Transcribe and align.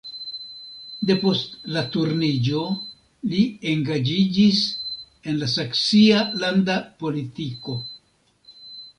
De 1.09 1.15
post 1.23 1.51
la 1.73 1.81
Turniĝo 1.95 2.61
li 3.33 3.43
engaĝiĝis 3.71 4.61
en 5.33 5.37
la 5.43 5.49
saksia 5.57 6.23
landa 6.45 6.79
politiko. 7.05 7.77